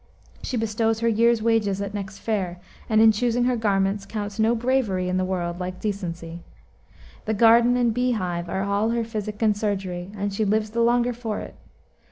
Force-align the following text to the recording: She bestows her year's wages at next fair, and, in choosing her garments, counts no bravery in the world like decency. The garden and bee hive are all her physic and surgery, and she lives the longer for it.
She 0.41 0.57
bestows 0.57 1.01
her 1.01 1.07
year's 1.07 1.43
wages 1.43 1.79
at 1.79 1.93
next 1.93 2.17
fair, 2.17 2.57
and, 2.89 2.99
in 3.01 3.11
choosing 3.11 3.43
her 3.43 3.55
garments, 3.55 4.03
counts 4.07 4.39
no 4.39 4.55
bravery 4.55 5.07
in 5.09 5.17
the 5.17 5.23
world 5.23 5.59
like 5.59 5.79
decency. 5.79 6.41
The 7.25 7.35
garden 7.35 7.77
and 7.77 7.93
bee 7.93 8.13
hive 8.13 8.49
are 8.49 8.63
all 8.63 8.89
her 8.89 9.03
physic 9.03 9.39
and 9.43 9.55
surgery, 9.55 10.09
and 10.17 10.33
she 10.33 10.43
lives 10.43 10.71
the 10.71 10.81
longer 10.81 11.13
for 11.13 11.39
it. 11.39 11.53